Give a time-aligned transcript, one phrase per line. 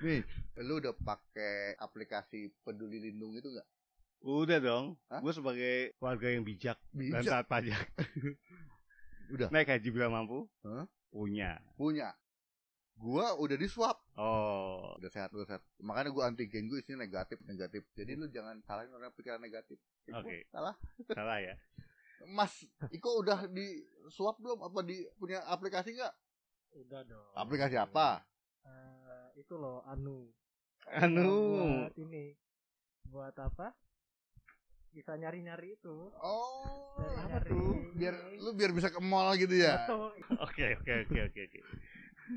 [0.00, 0.20] Nih,
[0.58, 3.68] lu udah pakai aplikasi Peduli Lindung itu nggak?
[4.20, 4.86] Udah dong.
[5.08, 7.30] Gue sebagai warga yang bijak, dan Bijak.
[7.30, 7.84] taat pajak.
[9.30, 9.46] Udah.
[9.54, 10.50] Naik haji bila mampu?
[10.66, 10.90] Hah?
[11.06, 11.62] Punya.
[11.78, 12.10] Punya.
[13.00, 14.92] Gua udah di swab, Oh.
[14.98, 15.62] udah sehat, udah sehat.
[15.80, 17.80] Makanya gua antigen gue isinya negatif, negatif.
[17.94, 19.80] Jadi lu jangan salahin orang pikiran negatif.
[20.04, 20.44] Iko, Oke.
[20.50, 20.74] Salah.
[21.08, 21.54] Salah ya.
[22.26, 22.52] Mas,
[22.90, 24.60] Iko udah di swab belum?
[24.60, 26.14] Apa di punya aplikasi nggak?
[26.76, 27.32] Udah dong.
[27.32, 28.20] Aplikasi apa?
[28.62, 30.28] Eh, itu loh Anu.
[30.86, 31.32] Anu.
[31.80, 32.36] Buat ini.
[33.08, 33.72] Buat apa?
[34.90, 36.10] Bisa nyari-nyari itu.
[36.18, 37.72] Oh, Dari- apa dari- tuh?
[37.94, 39.86] Biar lu biar bisa ke mall gitu ya.
[40.44, 41.60] Oke, oke, oke, oke, oke.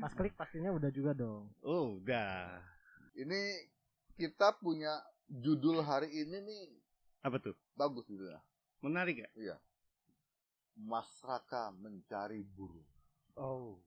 [0.00, 1.50] Pas klik pastinya udah juga dong.
[1.60, 2.58] Oh, udah.
[3.14, 3.40] Ini
[4.14, 4.90] kita punya
[5.26, 6.62] judul hari ini nih
[7.22, 7.54] Apa tuh?
[7.74, 8.42] bagus judulnya.
[8.82, 9.32] Menarik gak?
[9.34, 9.58] Mas
[11.22, 12.84] Raka mencari burung.
[13.34, 13.78] Oh.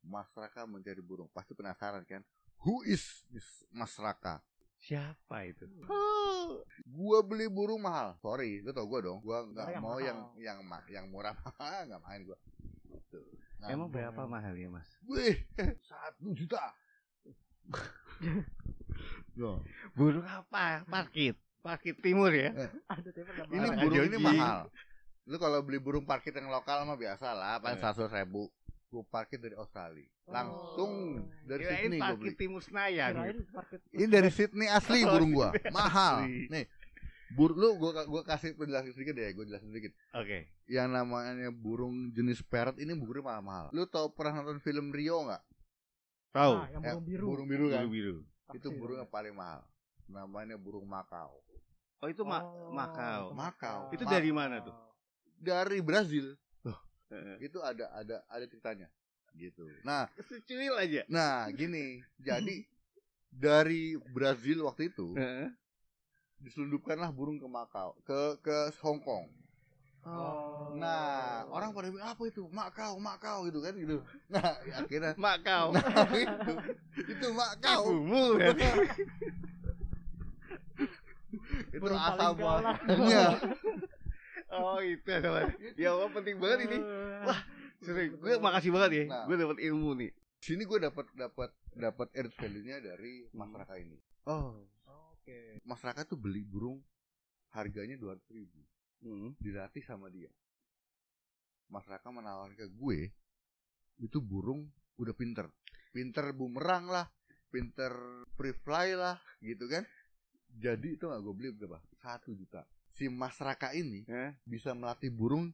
[0.00, 1.28] Mas Raka mencari burung.
[1.30, 2.24] Pasti penasaran kan?
[2.64, 4.40] Who is this Mas Raka?
[4.80, 5.68] Siapa itu?
[6.88, 8.16] Gua beli burung mahal.
[8.24, 9.20] Sorry, lu tau gua dong.
[9.20, 10.04] Gua nggak yang mau mahal.
[10.08, 11.36] yang yang ma- yang murah.
[11.88, 12.38] nggak main gua.
[13.60, 14.88] Nah, Emang berapa mahal ya, Mas?
[15.04, 15.36] Wih,
[15.88, 16.72] satu juta.
[19.36, 19.60] Loh,
[19.92, 20.80] Burung apa?
[20.88, 21.36] Parkit.
[21.60, 22.56] Parkit timur ya?
[22.88, 23.12] Ada
[23.52, 23.84] ini Ada mahal.
[23.84, 24.60] burung ini mahal.
[25.30, 27.80] Lu kalau beli burung parkit yang lokal mah biasa lah, paling Eh.
[27.80, 28.50] seratus ribu.
[28.90, 30.10] Gua parkit dari Australia.
[30.26, 32.34] Langsung dari Kirain Sydney parkit beli.
[33.14, 33.80] Kirain parkit.
[33.94, 35.54] Ini dari Sydney asli Oh, burung gua.
[35.70, 36.26] Mahal.
[36.26, 36.66] Nih.
[37.30, 39.94] Bur lu gua gua kasih penjelasan sedikit deh, gua jelasin sedikit.
[40.12, 40.50] Oke.
[40.66, 43.66] Yang namanya burung jenis parrot ini burungnya mahal-mahal.
[43.70, 45.42] Lu tau pernah nonton film Rio nggak?
[46.32, 46.54] Tahu.
[46.56, 47.26] Ah, yang Eh, burung biru.
[47.30, 47.80] Burung biru kan?
[47.80, 48.16] Biru biru.
[48.50, 49.62] Itu burung yang paling mahal.
[50.10, 51.38] Namanya burung Makau.
[52.02, 53.30] Oh, itu ma Oh, Makau.
[53.30, 53.80] itu Makau.
[53.94, 54.74] Itu dari mana tuh?
[55.40, 56.36] Dari Brazil.
[57.10, 57.36] Heeh.
[57.42, 58.86] Itu ada ada ada ceritanya.
[59.34, 59.66] Gitu.
[59.82, 61.02] Nah, Secuil aja.
[61.08, 62.04] nah gini.
[62.20, 62.66] Jadi
[63.30, 65.48] dari Brazil waktu itu Heeh.
[66.42, 69.26] diselundupkanlah burung ke Makau, ke ke Hong Kong.
[70.00, 70.72] Oh.
[70.80, 72.48] Nah, orang pada bilang apa itu?
[72.48, 74.00] Makau, Makau gitu kan gitu.
[74.32, 75.76] Nah, akhirnya Makau.
[75.76, 76.52] nah, itu
[77.06, 77.80] itu Makau.
[77.90, 78.50] Ibumu ya.
[81.70, 83.26] Itu Burung asal muasalnya.
[84.50, 85.46] Oh, itu adalah.
[85.78, 86.78] Ya Allah penting banget ini.
[87.22, 87.40] Wah,
[87.80, 88.12] Sering.
[88.20, 89.04] Gue makasih banget ya.
[89.08, 89.24] Nah.
[89.24, 90.10] Gue dapat ilmu nih.
[90.40, 93.98] Sini gue dapat dapat dapat added value-nya dari masyarakat ini.
[94.28, 94.56] Oh.
[95.16, 95.60] Oke.
[95.64, 96.80] Masyarakat tuh beli burung
[97.52, 98.60] harganya dua ribu
[99.00, 99.32] Hmm.
[99.40, 100.28] dilatih sama dia.
[101.72, 103.08] Masyarakat menawarkan ke gue
[103.96, 104.68] itu burung
[105.00, 105.48] udah pinter,
[105.88, 107.08] pinter bumerang lah,
[107.48, 107.96] pinter
[108.36, 109.88] free fly lah, gitu kan.
[110.52, 111.80] Jadi itu nggak gue beli berapa?
[111.96, 112.60] Satu juta.
[113.00, 114.36] Si masyarakat ini Hah?
[114.44, 115.48] bisa melatih burung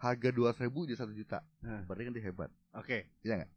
[0.00, 1.44] harga dua ribu jadi satu juta.
[1.60, 1.84] Hah.
[1.84, 2.48] Berarti kan dia hebat.
[2.72, 3.12] Oke.
[3.20, 3.52] Iya nggak?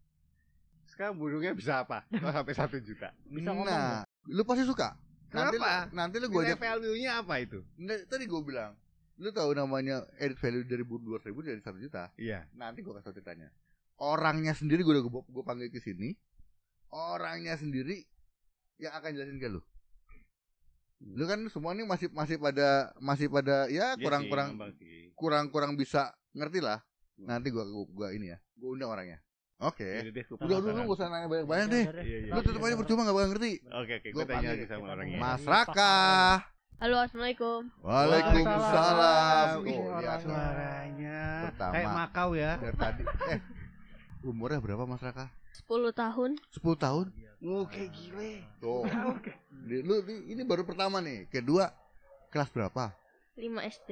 [0.92, 2.04] Sekarang burungnya bisa apa?
[2.12, 3.16] Kok sampai satu juta.
[3.24, 5.00] Bisa ngomong nah, lu pasti suka.
[5.32, 5.88] Nanti Kenapa?
[5.96, 6.60] nanti lu gue ajak.
[6.60, 7.64] value-nya apa itu?
[7.80, 8.76] Nah, tadi gue bilang,
[9.16, 12.12] lu tahu namanya added value dari burung dua ribu dari satu juta.
[12.20, 12.44] Iya.
[12.60, 13.48] Nanti gue kasih ceritanya.
[14.04, 16.12] Orangnya sendiri gue udah gue, gue panggil ke sini.
[16.92, 18.04] Orangnya sendiri
[18.84, 19.64] yang akan jelasin ke lu.
[21.00, 24.60] Lu kan semua ini masih masih pada masih pada ya kurang kurang
[25.16, 26.84] kurang kurang bisa ngerti lah.
[27.16, 28.38] Nanti gua gua, gua ini ya.
[28.56, 29.20] Gua undang orangnya.
[29.60, 30.08] Oke.
[30.08, 30.88] Udah deh, gua Udah dulu penasaran.
[30.88, 31.84] gak usah nanya banyak-banyak deh.
[31.84, 32.46] Iya, iya, Lu iya.
[32.48, 33.52] tutup aja percuma gak bakal ngerti.
[33.76, 34.08] Oke, oke.
[34.16, 35.20] Gua tanya lagi sama orangnya.
[35.20, 35.96] Mas Raka.
[36.80, 37.62] Halo, assalamualaikum.
[37.84, 39.48] Waalaikumsalam.
[39.60, 40.16] Oh, suaranya.
[40.24, 41.20] Suaranya
[41.52, 41.74] Pertama.
[41.76, 42.52] kayak Makau ya.
[42.56, 43.04] dari tadi.
[43.36, 43.40] Eh,
[44.24, 45.28] umurnya berapa Mas Raka?
[45.68, 46.40] 10 tahun.
[46.56, 47.06] 10 tahun.
[47.40, 48.44] Muke gile.
[48.60, 48.84] Tuh.
[49.70, 51.28] Di- Lu di- ini baru pertama nih.
[51.28, 51.72] Kedua
[52.30, 52.92] kelas berapa?
[53.36, 53.90] 5 SD.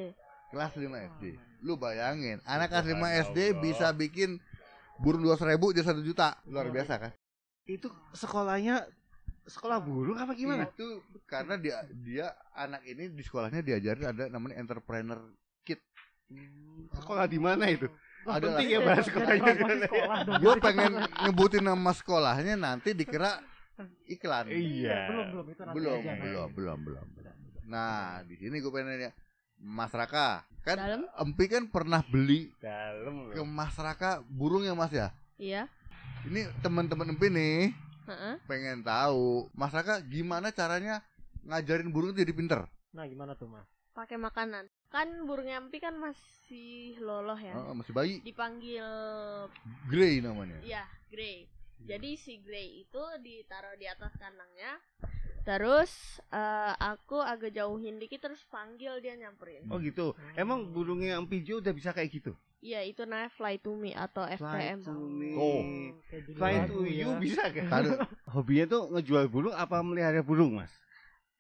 [0.52, 0.84] Kelas 5
[1.16, 1.24] SD.
[1.64, 3.00] Lu bayangin, anak kelas 5
[3.32, 4.38] SD bisa bikin
[5.00, 6.36] burung 200 ribu jadi 1 juta.
[6.46, 7.12] Luar biasa kan?
[7.64, 8.88] Itu sekolahnya
[9.48, 10.68] sekolah burung apa gimana?
[10.68, 15.20] Itu karena dia dia anak ini di sekolahnya diajarin ada namanya entrepreneur
[15.64, 15.80] kit.
[16.92, 17.88] Sekolah di mana itu?
[18.28, 20.38] Ada penting ya bahas sekolahnya ya.
[20.44, 20.92] Gue pengen
[21.24, 23.40] nyebutin nama sekolahnya nanti dikira
[24.06, 24.52] iklan.
[24.52, 25.08] Iya.
[25.08, 26.22] Belum belum itu nanti Belum, aja, nanti.
[26.28, 27.06] belum, belum, belum.
[27.68, 29.12] Nah, di sini gue pengen nanya,
[29.60, 31.02] Mas Raka, kan Dalam?
[31.20, 33.42] Empi kan pernah beli Dalam ke.
[33.44, 35.12] Mas Raka burung ya Mas ya?
[35.36, 35.68] Iya.
[36.28, 37.72] Ini teman-teman Empi nih
[38.08, 38.36] Heeh.
[38.48, 41.04] pengen tahu, Mas Raka gimana caranya
[41.48, 42.62] ngajarin burung itu jadi pinter?
[42.96, 43.68] Nah, gimana tuh, Mas?
[43.92, 44.68] Pakai makanan.
[44.88, 47.54] Kan burung nyampi kan masih loloh ya.
[47.60, 48.88] Oh, masih bayi, Dipanggil
[49.92, 50.58] Grey namanya.
[50.64, 51.48] ya, Grey.
[51.84, 54.80] Jadi si Grey itu ditaruh di atas kandangnya.
[55.46, 55.92] Terus
[56.28, 59.64] eh, aku agak jauhin dikit terus panggil dia nyamperin.
[59.72, 60.12] Oh gitu.
[60.36, 62.34] Emang burungnya yang pijo udah bisa kayak gitu?
[62.58, 64.82] Iya, itu namanya Fly to Me atau FTM.
[64.82, 65.32] Fly to me.
[65.38, 65.62] Oh.
[66.10, 67.20] Judul Fly to you ya.
[67.22, 67.70] bisa kan?
[67.70, 67.90] Kado.
[68.34, 70.74] Hobinya tuh ngejual burung apa melihara burung, Mas?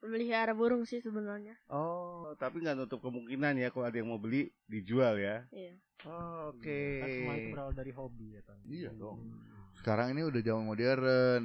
[0.05, 1.57] Melihara burung sih sebenarnya.
[1.73, 5.45] Oh, tapi nggak nutup kemungkinan ya kalau ada yang mau beli dijual ya.
[5.49, 5.73] Iya.
[6.05, 7.01] Oh, Oke.
[7.01, 8.57] Kan semua itu berawal dari hobi ya kan.
[8.69, 9.25] Iya dong.
[9.73, 11.43] Sekarang ini udah zaman modern.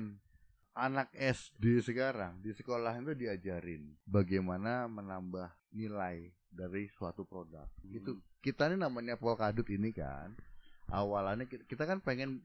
[0.73, 7.69] Anak SD sekarang di sekolah itu diajarin bagaimana menambah nilai dari suatu produk.
[7.85, 7.93] Hmm.
[7.93, 8.11] Itu
[8.41, 10.33] kita ini namanya Polkadot ini kan.
[10.89, 12.41] Awalannya kita, kita kan pengen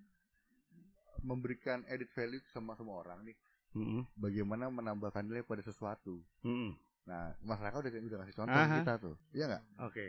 [1.23, 3.35] memberikan edit value sama semua orang nih.
[3.77, 4.01] Mm-mm.
[4.17, 6.17] Bagaimana menambahkan nilai pada sesuatu.
[6.41, 6.73] Mm-mm.
[7.07, 8.77] Nah, masyarakat udah udah kasih contoh Aha.
[8.81, 9.15] kita tuh.
[9.31, 9.63] Iya nggak?
[9.85, 10.05] Oke.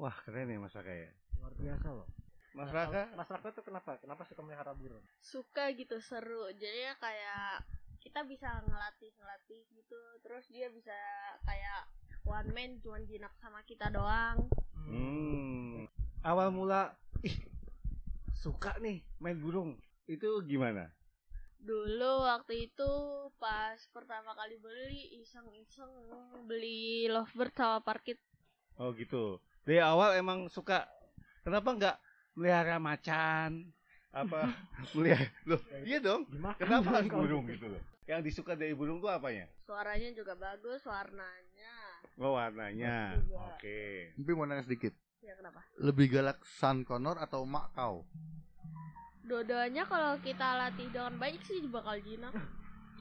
[0.00, 1.10] Wah, keren ya Mas Raka ya.
[1.38, 2.08] Luar biasa loh.
[2.56, 3.02] Mas Raka?
[3.14, 4.00] Mas Raka tuh kenapa?
[4.02, 5.04] Kenapa suka melihara burung?
[5.22, 6.50] Suka gitu seru.
[6.56, 7.68] Jadi ya kayak
[8.02, 10.00] kita bisa ngelatih ngelatih gitu.
[10.26, 10.96] Terus dia bisa
[11.46, 11.86] kayak
[12.26, 14.50] one man cuman jinak sama kita doang.
[14.74, 15.86] Hmm.
[16.26, 17.36] Awal mula ih
[18.34, 19.78] suka nih main burung.
[20.10, 20.90] Itu gimana?
[21.60, 22.92] Dulu waktu itu
[23.36, 25.92] pas pertama kali beli iseng-iseng
[26.48, 28.16] beli lovebird sama parkit.
[28.80, 29.36] Oh gitu.
[29.68, 30.88] Dari awal emang suka.
[31.44, 31.96] Kenapa nggak
[32.32, 33.68] melihara macan?
[34.08, 34.48] Apa
[34.96, 35.28] melihara?
[35.44, 36.24] Loh, iya dong.
[36.56, 37.82] Kenapa harus burung gitu loh?
[38.08, 39.44] Yang disuka dari burung tuh apanya?
[39.68, 41.76] Suaranya juga bagus, warnanya.
[42.16, 43.20] Oh warnanya.
[43.20, 43.54] Juga.
[43.54, 44.16] Oke.
[44.16, 44.96] Tapi mau nanya sedikit.
[45.20, 45.60] Ya kenapa?
[45.76, 48.08] Lebih galak Sun Connor atau Makau?
[49.30, 52.34] Dua-duanya kalau kita latih dengan baik sih bakal jinak.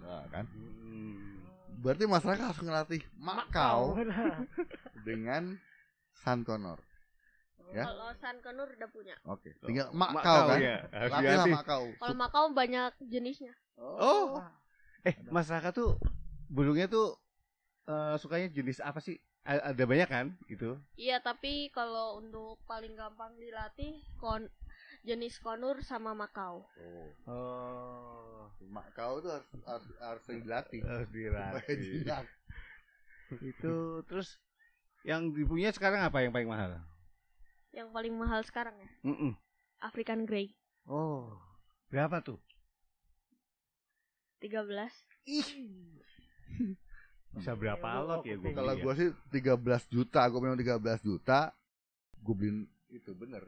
[0.06, 0.46] Nah, kan?
[0.54, 1.42] Hmm.
[1.82, 3.98] Berarti masyarakat harus ngelatih Makau
[5.10, 5.58] dengan
[6.14, 6.78] Sun Connor.
[7.74, 7.86] Ya.
[7.90, 9.18] Kalau San Kenur udah punya.
[9.26, 9.58] Oke.
[9.62, 10.60] Tinggal Makau Makau kan?
[10.62, 10.78] ya.
[10.94, 11.54] Harus Latih lah dilatih.
[11.58, 11.84] Makau.
[11.98, 13.54] Kalau Makau banyak jenisnya.
[13.78, 14.38] Oh.
[15.02, 15.98] Eh, Mas Raka tuh
[16.50, 17.18] burungnya tuh
[17.90, 19.18] eh, sukanya jenis apa sih?
[19.50, 20.78] A- ada banyak kan gitu?
[20.94, 24.46] Iya, tapi kalau untuk paling gampang dilatih kon
[25.04, 26.66] jenis konur sama Makau.
[26.66, 27.08] Oh.
[27.30, 28.46] Oh.
[28.70, 30.82] Makau tuh harus harus, harus sering dilatih.
[30.84, 32.28] Harus dilatih.
[33.46, 34.42] itu terus
[35.06, 36.82] yang dipunya sekarang apa yang paling mahal?
[37.70, 39.38] Yang paling mahal sekarang ya, Mm-mm.
[39.80, 40.58] African Grey.
[40.90, 41.38] Oh.
[41.94, 42.42] Berapa tuh?
[44.42, 44.66] 13.
[47.30, 51.54] Bisa berapa lot ya gue Kalau gua sih 13 juta, gua memang 13 juta.
[52.20, 53.46] Gua beliin itu bener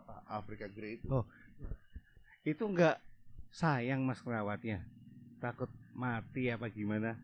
[0.00, 0.24] Apa?
[0.26, 1.06] Afrika Grey itu.
[1.10, 1.24] Oh.
[2.40, 2.98] Itu enggak
[3.50, 4.80] sayang Mas merawatnya.
[5.38, 7.16] Takut mati apa gimana?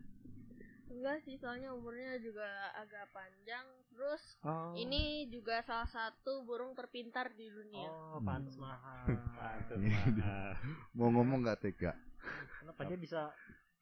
[0.87, 3.65] Enggak sih, soalnya umurnya juga agak panjang.
[3.93, 4.73] Terus Oh.
[4.73, 7.89] ini juga salah satu burung terpintar di dunia.
[7.89, 9.05] Oh, pantas mahal.
[9.37, 9.89] Pantes Iya.
[9.89, 10.51] mahal.
[10.93, 11.93] Mau ngomong nggak tega?
[12.61, 13.29] Kenapa dia bisa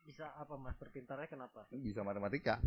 [0.06, 1.66] bisa apa mas terpintarnya kenapa?
[1.72, 2.62] Bisa matematika.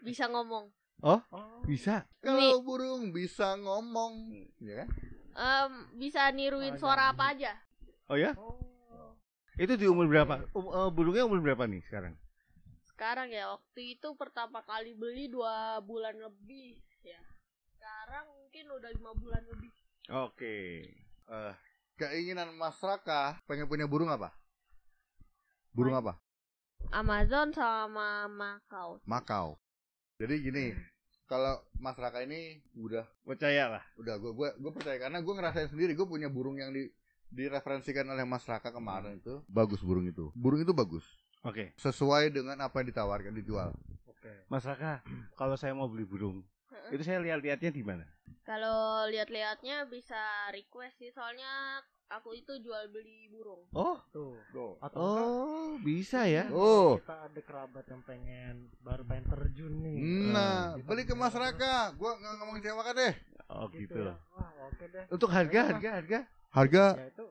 [0.00, 0.68] Bisa ngomong.
[1.00, 1.20] Oh,
[1.64, 2.04] Bisa.
[2.20, 4.28] Kalau burung bisa ngomong,
[4.60, 4.88] ya kan?
[5.30, 7.16] Em, bisa niruin Oh, suara jangan.
[7.16, 7.52] apa aja.
[8.10, 8.32] Oh ya?
[8.36, 9.16] oh.
[9.56, 10.44] Itu di umur berapa?
[10.52, 12.16] Um, eh, burungnya umur berapa nih sekarang?
[12.84, 17.20] Sekarang ya, waktu itu pertama kali beli dua bulan lebih ya.
[17.76, 19.72] Sekarang mungkin udah lima bulan lebih.
[20.10, 20.56] Oke.
[21.30, 21.54] Eh,
[21.96, 24.32] keinginan Mas Raka pengen punya burung apa?
[25.72, 26.18] Burung apa?
[26.92, 29.00] Amazon sama Makau.
[29.06, 29.56] Makau.
[30.20, 30.76] Jadi gini,
[31.24, 33.84] kalau Mas Raka ini udah Percaya lah.
[33.96, 36.92] udah gue gue gue percaya karena gue ngerasain sendiri gue punya burung yang di
[37.32, 41.06] direferensikan oleh Mas Raka kemarin itu bagus burung itu burung itu bagus
[41.40, 41.72] Oke.
[41.80, 43.70] sesuai dengan apa yang ditawarkan dijual
[44.10, 44.44] Oke.
[44.52, 45.00] Mas Raka,
[45.38, 46.44] kalau saya mau beli burung,
[46.92, 48.04] itu saya lihat-lihatnya di mana?
[48.42, 50.18] Kalau lihat-lihatnya bisa
[50.50, 53.62] request sih, soalnya aku itu jual beli burung.
[53.70, 54.34] Oh, Tuh.
[54.50, 54.74] Tuh.
[54.80, 56.50] Atau enggak, oh, bisa ya?
[56.50, 56.98] Oh.
[56.98, 59.98] kita ada kerabat yang pengen baru pengen terjun nih.
[60.28, 63.14] nah Kita beli ke Mas Raka gue nggak ngomong sewa kan deh
[63.48, 64.00] Oh, Gitu, gitu.
[64.04, 64.14] ya.
[64.30, 65.04] Wah, oke deh.
[65.08, 66.18] Untuk harga, harga, harga.
[66.50, 67.26] harga Ya itu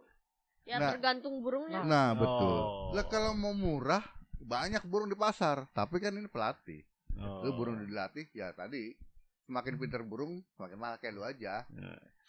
[0.63, 0.91] Ya Nah.
[0.94, 1.82] tergantung burungnya.
[1.82, 2.91] nah betul Oh.
[2.94, 4.06] lah kalau mau murah
[4.39, 6.86] banyak burung di pasar tapi kan ini pelatih
[7.18, 7.44] Oh.
[7.44, 8.94] lu burung dilatih ya tadi
[9.50, 11.65] semakin pinter burung semakin mahal kayak lu aja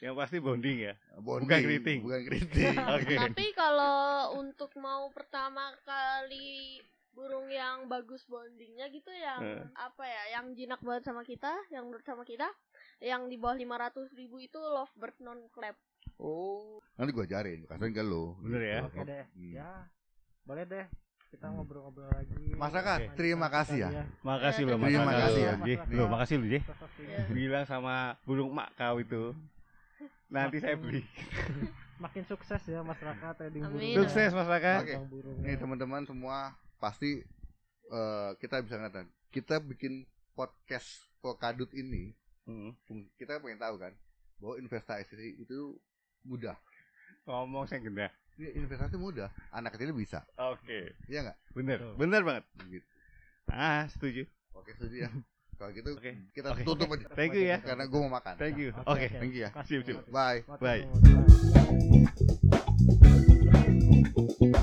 [0.01, 0.95] Yang pasti bonding ya.
[1.15, 1.99] Bonding, Bukan keriting.
[2.01, 3.15] bukan keriting Oke.
[3.15, 4.01] Tapi kalau
[4.35, 6.81] untuk mau pertama kali
[7.13, 9.67] burung yang bagus bondingnya gitu yang Eh.
[9.77, 12.49] apa ya yang jinak banget sama kita yang menurut sama kita
[12.99, 15.77] yang di bawah 500 ribu itu lovebird non clap
[16.17, 18.79] oh nanti gue ajarin kasihin ke lu Bener ya?
[18.83, 19.25] oke deh.
[19.31, 19.53] Hmm.
[19.53, 19.73] Ya.
[20.41, 20.87] Boleh deh.
[21.31, 21.55] Kita Hmm.
[21.57, 22.35] ngobrol-ngobrol lagi.
[22.53, 23.89] Mas Raka, Lanjutkan terima kasih ya.
[23.89, 24.05] dia.
[24.21, 25.53] Makasih Ya, loh, Mas terima kasih ya.
[25.89, 26.63] Loh, makasih loh, Jih.
[27.01, 27.19] Ya.
[27.29, 29.23] Bilang sama burung mak kau itu.
[30.27, 31.03] Nanti saya beli.
[31.97, 33.73] Makin sukses ya Mas Raka trading Amin.
[33.73, 33.95] burung.
[34.03, 34.75] Sukses Mas Raka.
[34.81, 34.95] Oke.
[35.07, 35.45] Burungnya.
[35.45, 37.23] Nih teman-teman semua pasti
[37.87, 40.87] eh, kita bisa ngeliat kita bikin podcast
[41.21, 42.73] Pokadut ini Hmm.
[43.15, 43.93] kita pengen tahu kan
[44.37, 45.77] bahwa investasi itu
[46.23, 46.57] mudah.
[47.23, 48.09] Ngomong saya gede.
[48.39, 50.23] Ya, investasi mudah, anak kecil bisa.
[50.39, 50.95] Oke.
[51.11, 51.39] Iya nggak?
[51.57, 51.79] Bener.
[51.83, 51.95] Betul.
[51.99, 52.45] Bener banget.
[52.71, 52.87] Gitu.
[53.51, 54.23] Ah, setuju.
[54.55, 55.11] Oke, setuju ya.
[55.61, 56.17] Kalau gitu Oke.
[56.33, 56.65] kita Oke.
[56.65, 57.07] tutup aja.
[57.13, 57.61] Thank you ya.
[57.61, 58.35] Karena gue mau makan.
[58.41, 58.73] Thank you.
[58.73, 59.07] Oke, Oke.
[59.13, 59.19] oke.
[59.21, 59.51] Thank you ya.
[59.69, 59.85] Sip.
[59.85, 60.09] banget.
[60.09, 60.41] Bye.
[60.57, 60.89] Bye.
[64.41, 64.57] Bye.